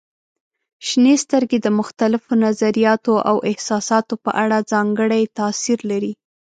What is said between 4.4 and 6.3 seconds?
اړه ځانګړی تاثير لري.